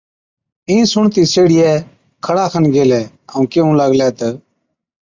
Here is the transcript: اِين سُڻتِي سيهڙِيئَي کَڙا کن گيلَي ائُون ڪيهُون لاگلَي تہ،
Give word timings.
اِين 0.69 0.81
سُڻتِي 0.91 1.23
سيهڙِيئَي 1.31 1.73
کَڙا 2.25 2.45
کن 2.51 2.63
گيلَي 2.75 3.01
ائُون 3.31 3.43
ڪيهُون 3.51 3.73
لاگلَي 3.79 4.09
تہ، 4.17 4.27